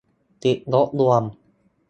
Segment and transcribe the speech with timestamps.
[0.43, 1.23] ติดลบรวม